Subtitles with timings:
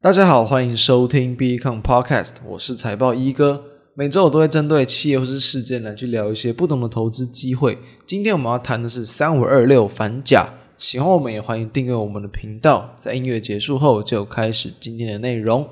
[0.00, 3.64] 大家好，欢迎收听 BECON Podcast，我是财报一哥。
[3.94, 7.76] 每周我都会针对企业或是事件来去聊一些不同的投资机会。
[8.06, 10.50] 今天我们要谈的是三五二六反甲。
[10.76, 12.94] 喜欢我们也欢迎订阅我们的频道。
[12.96, 15.68] 在音乐结束后，就开始今天的内容。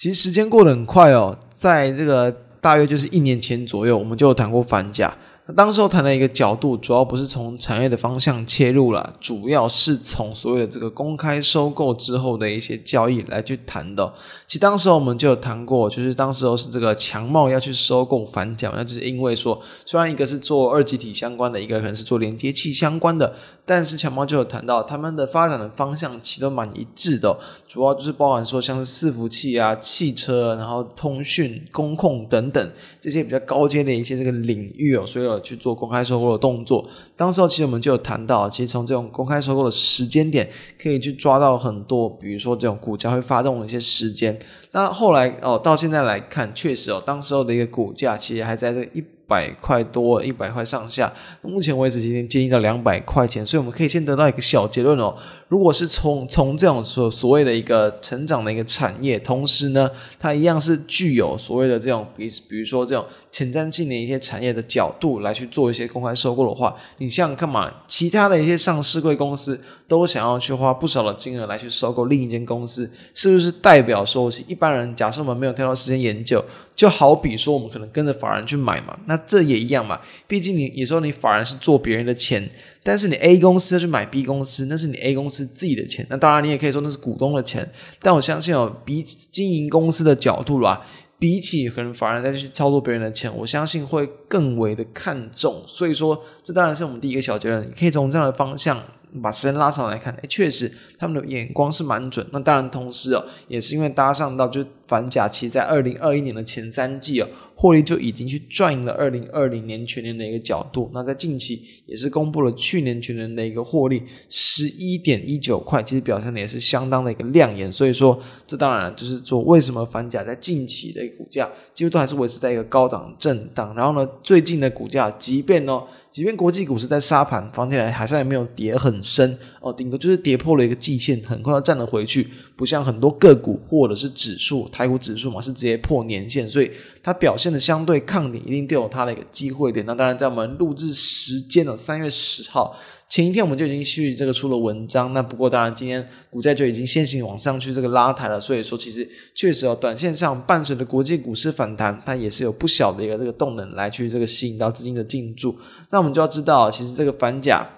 [0.00, 5.14] 其实时间过得很快哦，在这个大约就是一年前左右，我们就谈过反甲。
[5.56, 14.12] 当时候谈的一个角度，主要不是从产业的方向切入了，主要是从所谓的这个公开收购之后的一些交易来去谈的。
[14.46, 35.30] 其实当时候我们就有谈过，就是当时候是这个强茂要去收购反甲，那就是因为说，虽然一个是做二极体相关的，一个可能是做连接器相关的，但是强茂就有谈到他们的发展的方向其实都蛮一致的，主要就是包含说像是伺服器啊、汽车，然后通讯、工控等等这些比较高阶的一些这个领域哦，所以。
[35.40, 40.48] 去做公开收购的动作，当时候其实我们就有谈到，其实从这种公开收购的时间点，
[40.80, 44.38] 可以去抓到很多，比如说这种股价会发动的一些时间。
[44.72, 49.04] 那后来哦，到现在来看，确实哦，当时候的一个股价其实还在这一。
[49.30, 51.12] 百块多，一百块上下。
[51.42, 55.14] 目前为止，今天接近到两百块钱，所以我们可以先得到一个小结论哦。
[55.46, 76.40] 如果是从从这种所所谓的一个成长的一个产业，同时呢，它一样是具有所谓的这种比比如说这种前瞻性的一些产业的角度来去做一些公开收购的话，你想想看嘛，其他的一些上市贵公司都想要去花不少的金额来去收购另一间公司，是不是代表说一般人假设我们没有太多时间研究？
[76.76, 80.00] 就好比说，我们可能跟着法人去买嘛，那这也一样嘛。
[80.28, 82.48] 毕竟你有时候你法人是做别人的钱，
[82.84, 86.06] 但是你 A 公司要去买 B 公司，那是你 A 公司自己的钱。
[86.08, 87.68] 那当然你也可以说那是股东的钱，
[88.00, 90.80] 但我相信哦，比经营公司的角度啦，
[91.18, 95.60] 比起可能法人再去操作别人的钱，我相信会更为的看重。
[95.66, 97.66] 所以说，这当然是我们第一个小结论。
[97.66, 98.80] 你可以从这样的方向。
[99.22, 102.26] 把时间拉长来看，哎，确实他们的眼光是蛮准。
[102.32, 110.90] 那当然，同时哦，也是因为搭上到就是反甲，其实在二零二一年的前三季哦，获利就已经去赚赢了二零二零年全年的一个角度。
[110.94, 117.70] 那在近期也是公布了去年全年的一个获利十一点一九块，其实表现的也是相当的一个亮眼。
[117.70, 123.74] 所以说，这当然就是说，为什么反甲在近期的股价几乎都还是维持在一个高档震荡。
[123.74, 125.84] 然后呢，最近的股价即便哦。
[126.10, 132.26] 即便国际股市在杀盘，房地产还是还没有跌很深哦，顶多就是跌破了一个季线，很快要站了回去。
[132.56, 136.70] 不像很多个股或者是指数，台股指数嘛是直接破年线，所以
[137.02, 139.84] 它表现的相对抗跌，一定都有它的一个机会点。
[139.86, 142.76] 那当然，在我们录制时间的三月十号。
[143.08, 149.04] 前一天我们就已经去这个出了文章，那不过当然今天股价就已经先行往上去这个拉抬了，所以说其实
[149.34, 155.58] 确实哦，短线上伴随着国际股市反弹，它也是有不小的一个这个动能来去这个吸引到资金的进驻。
[155.90, 157.68] 那我们就要知道，其实这个反甲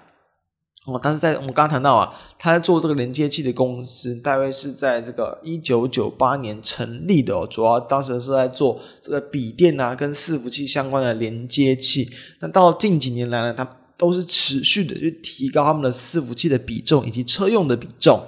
[0.85, 12.11] 哦，但是在我们刚刚谈到啊，他在做这个连接器的公司，大约是在这个一九九八年成立的哦，主要当时是在做这个笔电啊跟伺服器相关的连接器。
[12.41, 13.65] 那到近几年来呢，它
[13.97, 18.21] 都是持续的去提高他们的伺服器的比重以及车用的比重，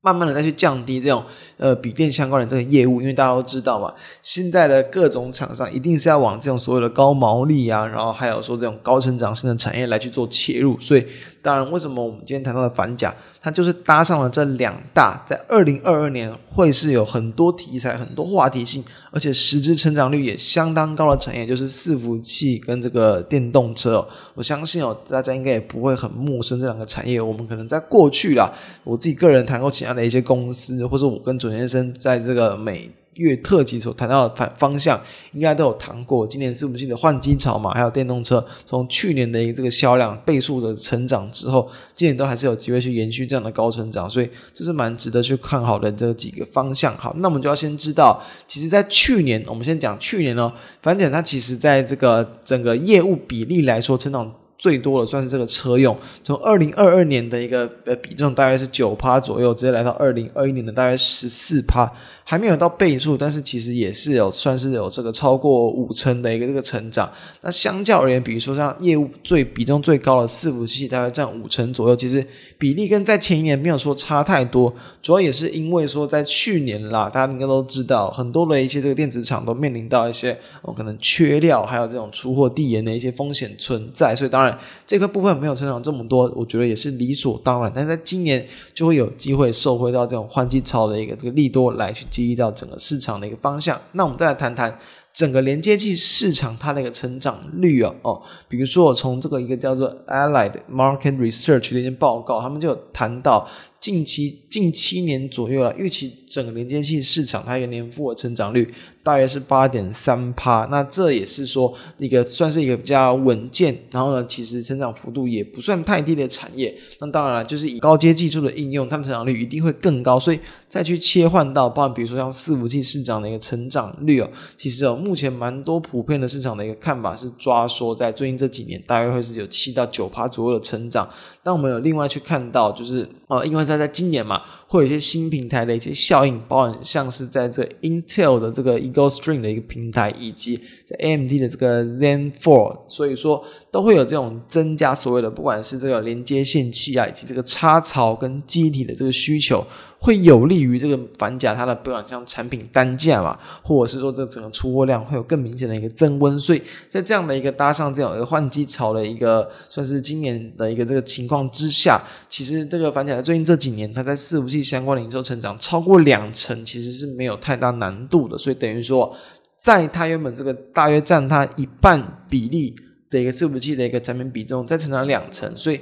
[0.00, 1.24] 慢慢的再去降低这种
[1.58, 11.06] 呃笔电相关的这个业务，因为大家都知道嘛，现在的各种厂商一定是要往这种所有的高毛利啊，然后还有说这种高成长性的产业来去做切入，所以
[11.42, 24.06] 当然为什么我们今天谈到的反甲，它就是搭上了这两大，在二零二二年会是有很多题材、很多话题性，而且实质成长率也相当高的产业，就是伺服器跟这个电动车。
[24.34, 27.20] 我相信哦，大家应该也不会很陌生这两个产业。
[27.20, 28.48] 我们可能在过去啦，
[28.84, 32.88] 我自己个人谈过其他的一些公司，或者我跟准先生在这个美。
[33.14, 35.00] 月特辑所谈到的反方向，
[35.32, 36.26] 应该都有谈过。
[36.26, 46.96] 今年伺服器的换机潮嘛，还有电动车，从去年的一个这个销量倍数的成长之后，今年都还是有机会去延续这样的高成长，所以这是蛮值得去看好的这几个方向。
[46.96, 54.32] 好，那我们就要先知道，其实在去年，我们先讲去年哦，反正它其实在这个整个业务比例来说，成长。
[54.58, 61.92] 最多的算是这个车用，从二零二二年的一个呃比重大概是九趴左右，直接来到二零二一年的大概十四趴，
[62.24, 67.10] 还没有到倍数，但是其实也是有算是有这个超过五成的一个这个成长。
[67.42, 72.24] 那相较而言，比如说像业务最比重最高的伺服器，大概占五成左右，其实
[72.58, 74.72] 比例跟在前一年没有说差太多。
[75.02, 84.56] 主要也是因为说在去年啦，大家应该都知道，很多的一些这个电子厂都面临到一些哦可能缺料，还有这种出货递延的一些风险存在，所以当然。
[84.86, 87.72] 这个部分没有成长这么多，我觉得也是理所当然。
[87.74, 93.80] 但在今年就会有机会受惠到这种换季潮的一个这个利多来去记忆到整个市场的一个方向。
[93.90, 94.78] 那我们再来谈谈。
[95.12, 103.46] 整个连接器市场它的一个成长率哦哦，比如说我从这个一个叫做 Allied Market Research 的一篇报告，他们就谈到。
[103.82, 116.72] 近期近七年左右啊，预期整个连接器市场它一个年复合成长率大约是八点三趴，那这也是说一个算是一个比较稳健，然后呢，其实成长幅度也不算太低的产业。
[117.00, 120.16] 那当然了，就是以高阶技术的应用，它们成长率一定会更高。
[120.16, 120.38] 所以
[120.68, 131.08] 再去切换到，包括比如说像伺服器市场的一个成长率哦，其实哦，目前蛮多普遍的市场的一个看法是抓说，在最近这几年大约会是有七到九趴左右的成长。
[131.42, 134.42] 但我们有另外去看到，就是呃，因为在在今年嘛，
[134.72, 149.62] 会有一些新平台的一些效应，包含像是在这 Intel 的这个 Eagle Stream 的一个平台，以及在 AMD 的这个 Zen 4，所以说都会有这种增加所谓的不管是这个连接线器啊，以及这个插槽跟机体的这个需求。
[150.04, 156.60] 会有利于这个反甲它的不管像产品单价嘛，或者是说这整个出货量会有更明显的一个增温，所以
[156.90, 169.14] 在这样的一个搭上这样一个换机潮的一个算是今年的一个这个情况之下，其实这个反甲在最近这几年它在伺服器相关的营收成长超过两成，其实是没有太大难度的，所以等于说
[169.58, 172.74] 在它原本这个大约占它一半比例
[173.10, 175.80] 的一个伺服器的一个产品比重再成长两成，所以。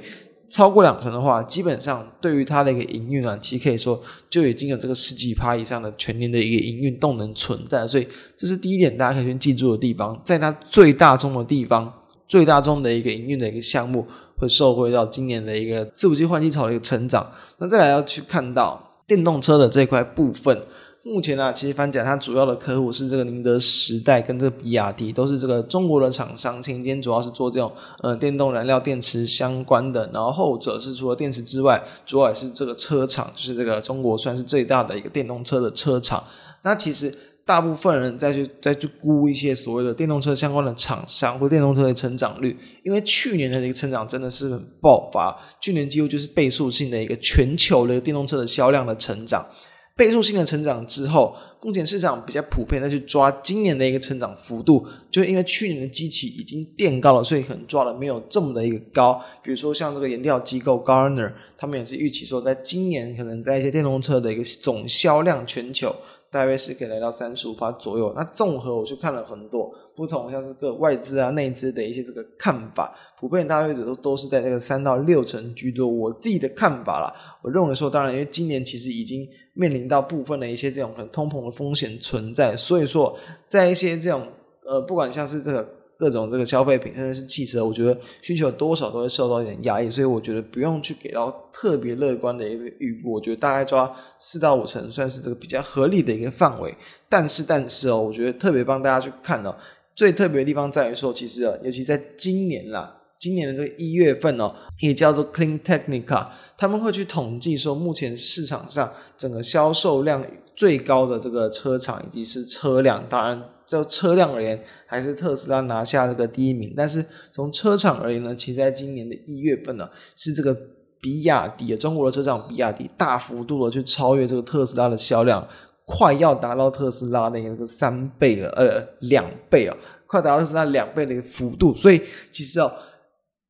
[0.53, 3.97] 超过两成的话，基本上对于它的一个营运啊，其实可以说
[4.29, 8.05] 就已经有这个十几趴以上的全年的一个营运动能存在，所以
[8.35, 10.21] 这是第一点，大家可以先记住的地方。
[10.25, 11.89] 在它最大宗的地方，
[12.27, 14.05] 最大宗的一个营运的一个项目，
[14.41, 17.31] 会受惠到今年的一个伺服器换机潮的一个成长。
[17.59, 20.61] 那再来要去看到电动车的这块部分。
[21.03, 26.61] 目前呢、其实反甲它主要的客户是这个宁德时代跟这个比亚迪，都是这个中国的厂商。
[26.61, 27.71] 前天主要是做这种
[28.03, 36.23] 呃电动燃料电池相关的，然后后者是除了电池之外，主要也是这个车厂，就是这个中国算是最大的一个电动车的车厂。
[36.61, 37.11] 那其实
[37.45, 49.45] 大部分人再去再去估一些所谓的电动车相关的厂商或电动车的成长率，因为去年的一个成长真的是很爆发，去年几乎就是倍数性的一个全球的电动车的销量的成长。
[49.93, 59.21] 倍数性的成长之后，目前市场比较普遍再去抓今年的一个成长幅度，就因为去年的基期已经垫高了，所以可能抓的没有这么的一个高。
[59.43, 65.93] 比如说像这个研调机构 g a r n e r 他们也是预期说，在今年可能在一些电动车的一个总销量全球。
[66.31, 68.13] 大约是可以来到三十五趴左右。
[68.15, 75.87] 那综合我去看了很多不同，像是各外资啊、内资的一些这个看法，普遍大约都都是在这个三到六成居多。
[75.87, 77.13] 我自己的看法啦，
[77.43, 83.15] 我认为说，当然因为今年其实已经面临到部分的一些这种可能通膨的风险存在，所以说
[83.47, 84.25] 在一些这种
[84.65, 85.80] 呃，不管像是这个。
[86.01, 93.11] 各种这个消费品，甚至是汽车，我觉得需求多少都会受到一点压抑，所以我觉得不用去给到特别乐观的一个预估。
[93.11, 96.75] 我觉得大概抓四到五成算是这个比较合理的一个范围。
[97.07, 99.55] 但是，但是哦，我觉得特别帮大家去看哦，
[99.93, 110.25] 最特别的地方在于说，其实啊，尤其在今年啦，今年的这个一月份哦，也叫做 Clean Technica，他们会去统计说，目前市场上整个销售量
[110.55, 113.43] 最高的这个车厂以及是车辆，当然。
[113.71, 116.73] 就车辆而言，还是特斯拉拿下这个第一名。
[116.75, 120.55] 但是从车厂而言呢，其实在今年的一月份呢，是这个
[120.99, 125.47] 比亚迪，中国的车厂比亚迪大幅度的去超越这个特斯拉的销量，
[125.85, 129.75] 快要达到特斯拉的一个三倍了，呃，两倍啊，
[130.05, 131.73] 快达到特斯拉两倍的一个幅度。
[131.73, 132.71] 所以其实哦，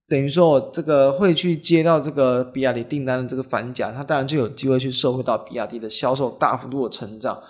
[0.07, 7.41] 等于说我这个会去接到这个比亚迪订单的这个反甲，它当然就有机会去受惠到比亚迪的销售大幅度的成长。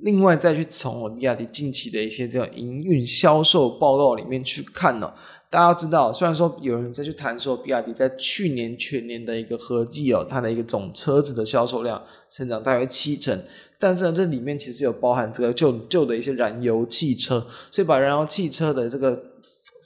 [0.00, 5.12] 另外再去从我比亚迪近期的一些这种营运销售报告里面去看呢，
[5.48, 13.40] 大家要知道，虽然说有人在去谈说比亚迪在去年全年的一个合计哦，它的一个总车子的销售量增长大约七成，
[13.78, 19.22] 但是呢，这里面其实有包含这个旧旧的一些燃油汽车，所以把燃油汽车的这个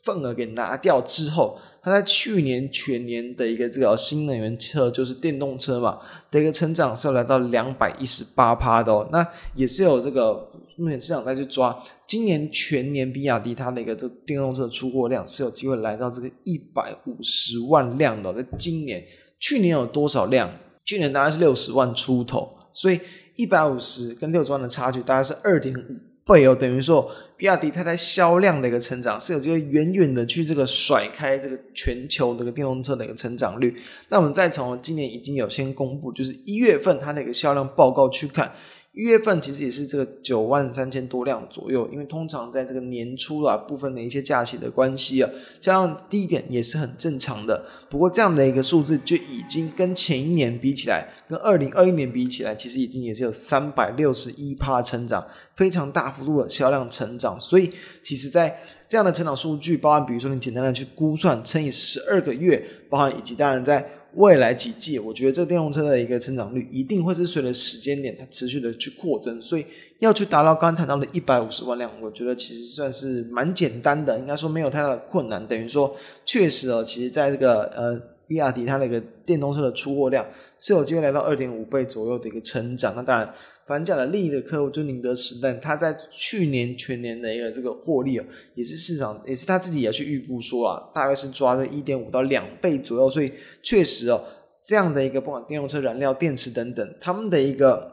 [0.02, 5.98] 份额给拿掉之后，它在去年全年的一个这个新能源车，就是电动车嘛
[6.30, 19.04] 的一个成长是要来到两百一十八趴的哦，那也是有这个目前市场在去抓，今年全年比亚迪它的一个这电动车出货量是有机会来到这个一百五十万辆的，在今年，
[19.38, 20.50] 去年有多少辆？
[20.84, 23.00] 去年大概是六十万出头，所以
[23.36, 26.11] 一百五十跟六十万的差距大概是二点五。
[26.32, 33.76] 会有等于说，比亚迪它在销量的一个成长是有机会远远的去这个甩开这个全球这个电动车的一个成长率。
[34.08, 38.50] 那我们再从今年已经有先公布，就是一月份它那个销量报告去看，
[38.92, 47.64] 一月份其实也是这个九万三千多辆左右，因为通常在这个年初啊，部分的一些假期的关系啊，加上低一点也是很正常的。
[47.88, 57.40] 不过这样的一个数字就已经跟前一年比起来，跟二零二一年比起来，其实已经也是有三百六十一趴成长，非常大幅度的销量成长。
[57.40, 57.72] 所以
[58.02, 58.54] 其实，在
[58.86, 64.01] 这样的成长数据，包含比如说你简单的去估算，乘以十二个月，包含以及当然在。
[64.14, 69.64] 未来几季，我觉得这个电动车的一个成长率一定会是随着时间点它持续的去扩增，所以
[70.00, 75.46] 要去达到刚刚谈到的一百五十万辆，我觉得其实算是蛮简单的，应该说没有太大的困难。
[75.46, 75.94] 等于说，
[76.26, 77.98] 确实哦，其实在这个呃，
[78.32, 80.26] 比亚迪它的一个电动车的出货量
[80.58, 82.94] 是有机会来到二点五倍左右的一个成长。
[82.96, 83.34] 那当然。
[83.64, 94.20] 反甲的另一个客户就宁德时代，他在去年全年的一个这个获利啊，也是市场也是他自己也去预估说啊，大概是抓在一点五到两倍左右，所以确实哦，
[94.64, 97.88] 这样的一个不管电动车燃料、电池等等，他们的一个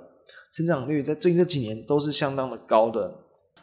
[0.53, 3.13] 成长率在最近这几年都是相当的高的。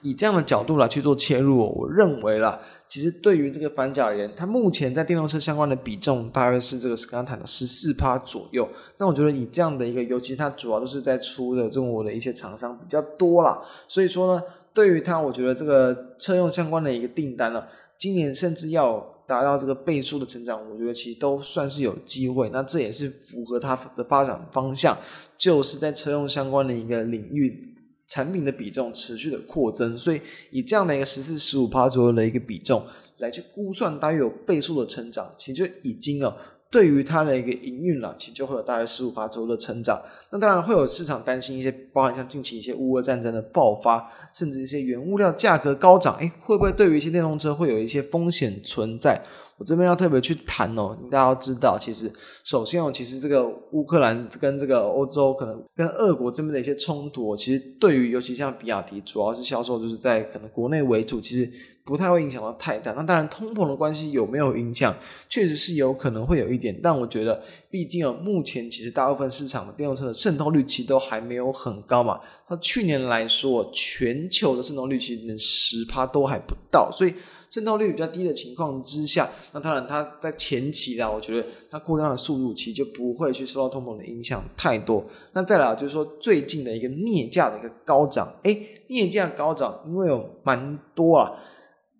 [0.02, 8.68] 以这样的角度来去做切入，我认为啦，其实对于这个反甲而言，它目前在电动车相关的比重大约是这个是刚刚谈的十四趴左右。
[8.98, 17.64] 那我觉得以这样的一个，尤其它主要都是在出的中国的一些厂商比较多啦，所以说呢，对于它，我觉得这个车用相关的一个订单呢，
[17.98, 22.48] 今年甚至要达到这个倍数的成长，我觉得其实都算是有机会。
[22.50, 24.96] 那这也是符合它的发展方向，
[25.36, 27.74] 就是在车用相关的一个领域。
[28.06, 30.20] 产品的比重持续的扩增，所以
[30.50, 32.86] 以这样的一个十四十五趴左右的一个比重
[33.18, 36.36] 来去估算，大约有倍数的成长，其实就已经啊，
[36.76, 39.98] 对于它的一个营运了，其实就会有大概十五八周的成长。
[40.30, 49.18] 那当然会有市场担心一些，包含像近期一些乌俄战争的爆发，甚至一些原物料价格高涨，诶，会不会对于一些电动车会有一些风险存在？
[49.56, 52.12] 我这边要特别去谈哦，大家要知道，其实
[52.44, 61.50] 首先哦，其实这个乌克兰跟这个欧洲可能跟俄国这边的一些冲突，其实对于尤其像比亚迪，主要是销售就是在可能国内为主，其实
[61.86, 62.92] 不太会影响到太大。
[62.92, 64.94] 那当然，通膨的关系有没有影响，
[65.28, 66.78] 确实是有可能会有一点。
[66.82, 67.40] 但我觉得，
[67.70, 72.20] 毕竟啊，目前其实大部分市场的电动车的渗透率其实都还没有很高嘛。
[72.46, 77.14] 它去年来说，全球的渗透率其实连十趴都还不到，所以。
[77.48, 85.02] 渗透率比较低的情况之下，那当然它在前期啦，我觉得它扩张的速度其实就不会去受到通膨的影响太多。
[85.32, 88.54] 那再来就是说最近的一个镍价的一个高涨，哎，
[88.88, 91.32] 镍价高涨，因为有蛮多啊。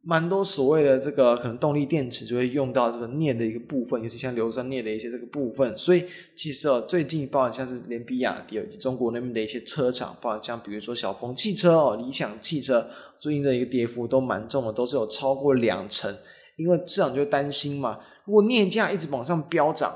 [0.08, 6.04] 蛮多所谓的这个可能动力电池就会用到这个镍的一个部分，尤其像硫酸镍的一些这个部分，所以
[6.36, 16.16] 其实哦，最近包含像是连比亚迪以及中国那边的一些车厂，包含像比如说小鹏汽车哦、理想汽车，最近的一个跌幅都蛮重的，都是有超过两成，
[16.56, 19.92] 因为市场就会担心嘛，如果镍价一直往上飙涨，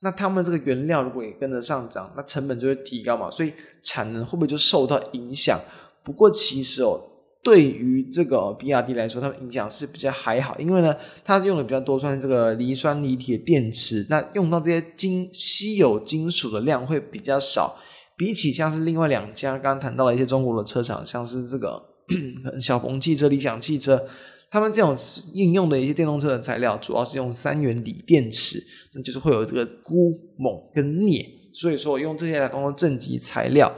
[0.00, 3.52] 那他们这个原料如果也跟着上涨，那成本就会提高嘛，所以
[3.84, 5.60] 产能会不会就受到影响？
[6.02, 7.10] 不过其实哦。
[7.42, 10.94] 对于这个比亚迪来说，它的影响是比较还好，因为呢，
[11.24, 17.76] 它用的比较多，算是这个磷酸锂铁电池，那用到这些金稀有金属的量会比较少，
[18.16, 21.82] 比起像是另外两家刚刚谈到的一些中国的车厂，像是这个
[22.60, 24.04] 小鹏汽车、理想汽车，
[24.48, 24.96] 他们这种
[25.32, 28.62] 应用的一些电动车的材料，主要是用三元锂电池，
[28.94, 33.74] 那就是会有这个钴、锰跟镍，所以说用这些来当做正极材料。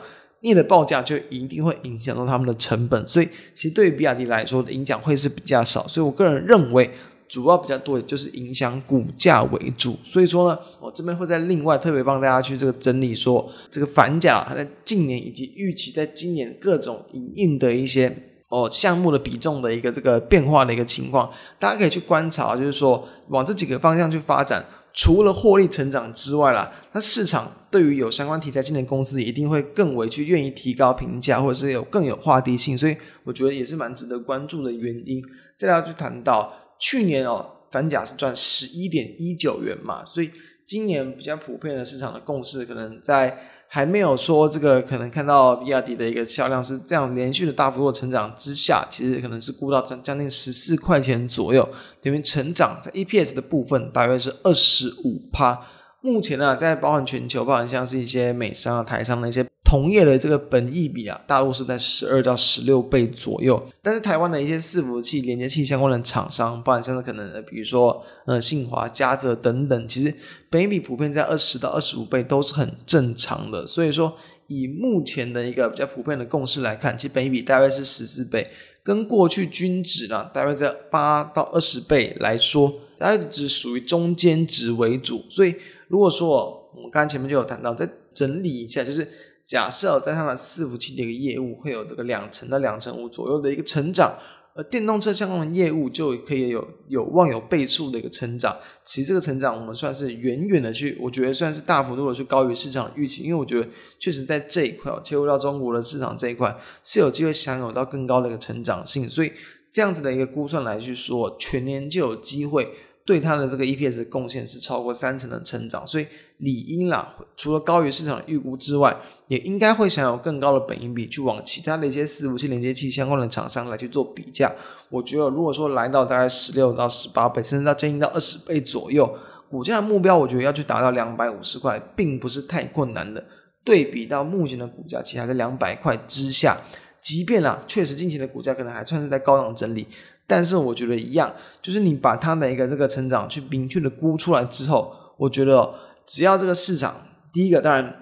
[0.51, 5.89] 你的报价就一定会影响到他们的成本，所以其实对于比亚迪来说的影响会是比较少。
[5.89, 6.91] 所以我个人认为，
[7.27, 9.97] 主要比较多的就是影响股价为主。
[10.05, 18.15] 所以说呢，我这边会在另外特别帮大家去这个整理说，这个反甲它在近年以及预期在今年各种营运的一些
[18.51, 24.63] 哦项目的比重的一个这个变化的一个情况，大家可以去观察，就是说往这几个方向去发展。
[24.95, 35.23] 除了获利成长之外啦，那市场对于有相关题材进的公司，一定会更为去愿意提高评价，或者是有更有话题性，所以我觉得也是蛮值得关注的原因。
[35.57, 40.31] 再来就谈到去年哦，反甲是赚十一点一九元嘛，所以
[40.65, 43.51] 今年比较普遍的市场的共识可能在。
[43.75, 51.69] 还没有说这个可能看到比亚迪的一个销量是这样连续的大幅度成长之下，其实可能是估到将将近十四块钱左右，
[52.01, 55.61] 等于成长在 EPS 的部分大约是二十五趴。
[56.03, 59.45] 目前呢，在包含全球，包含像是一些美商啊、台商的一些。
[59.65, 70.15] 同业的这个本益比啊，大陆是在十二到十六倍左右，但是台湾的一些伺服器、连接器相关的厂商，包含像是可能，比如说呃信华、嘉泽等等，其实
[70.51, 73.67] 本益比普遍在二十到二十五倍都是很正常的。
[73.67, 74.15] 所以说，
[74.49, 78.47] 以目前的一个比较普遍的共识来看，其实本益比大约是十四倍，
[78.83, 85.25] 跟过去均值呢，大约在八到二十倍来说，大概只属于中间值为主。
[85.31, 85.55] 所以
[85.89, 89.09] 如果说我们刚才前面就有谈到，再整理一下，就是。
[89.47, 94.17] 假设在它的伺服器的一个业务会有这个两成到两成五左右的一个成长。
[94.57, 109.33] 而电动车相关的业务就可以有有望有倍数的一个成长，其实这个成长我们算是远远的去，我觉得算是大幅度的去高于市场预期，因为我觉得确实在这一块切入到中国的市场这一块是有机会享有到更高的一个成长性，所以
[109.73, 112.73] 这样子的一个估算来去说，全年就有机会。
[113.07, 116.07] 对它的这个 EPS 的贡献是超过三成的成长，所以
[116.39, 118.97] 理应啦，除了高于市场预估之外，
[119.29, 124.51] 也应该会享有更高的本益比去往其他的一些伺服器连接器相关的厂商来去做比价。
[124.89, 129.15] 我觉得如果说来到大概十六到十八倍，甚至到接近到二十倍左右，
[129.51, 133.23] 股价的目标，我觉得要去达到两百五十块，并不是太困难的。
[133.63, 136.57] 对比到目前的股价，其实还在两百块之下，
[137.03, 139.87] 即便啦，确实近期的股价可能还算是在高档整理。
[140.27, 145.71] 但是我觉得一样，就是你把它的一个这个成长去明确的估出来之后，我觉得
[146.07, 146.95] 只要这个市场
[147.33, 147.95] 第一个当然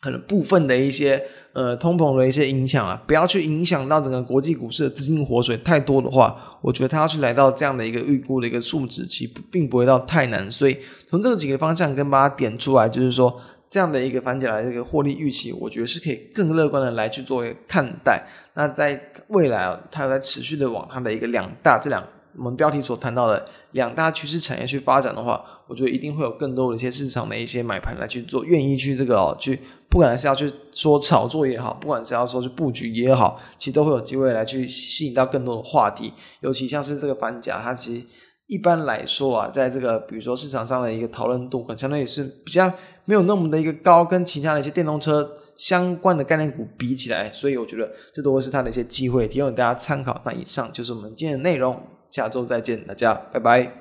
[0.00, 10.50] 可能部分的一些呃通膨的一些影响啊，不要去影响到整个国际股市的资金活水太多的话，我觉得它要去来到这样的一个预估的一个数值，其实并不会到太难。
[10.50, 10.78] 所以
[11.08, 13.40] 从这几个方向跟大家点出来，就是说。
[13.70, 18.26] 这样的一个反甲来的一个获利预期，我觉得是可以更乐观的来去做看待。
[18.54, 22.04] 那在未来啊，它在持续的往它的一个两大这两
[22.36, 36.12] 我们标题所谈到的两大趋势产业去发展的话，我觉得一定会有更多的一些市场的一些买盘来去做，愿意去这个哦去，不管是要去说炒作也好，不管是要说去布局也好，其实都会有机会来去吸引到更多的话题。
[36.40, 38.06] 尤其像是这个反甲，它其实。
[38.50, 42.70] 一般来说啊，在这个比如说市场上的一个讨论度，可能相对也是比较
[43.04, 50.20] 没有那么的一个高，跟其他的一些电动车相关的概念股比起来，所以我觉得这都会是它的一些机会，提供给大家参考。
[50.24, 51.80] 那以上就是我们今天的内容，
[52.10, 53.79] 下周再见，大家拜拜。